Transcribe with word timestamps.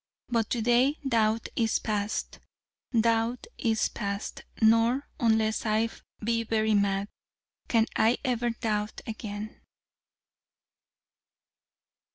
But 0.29 0.49
to 0.49 0.63
day 0.63 0.97
doubt 1.07 1.49
is 1.55 1.77
past, 1.77 2.39
doubt 2.99 3.45
is 3.59 3.87
past: 3.87 4.41
nor, 4.59 5.07
unless 5.19 5.63
I 5.63 5.89
be 6.23 6.41
very 6.43 6.73
mad, 6.73 7.07
can 7.67 7.85
I 7.95 8.17
ever 8.25 8.49
doubt 8.49 9.01
again. 9.05 9.61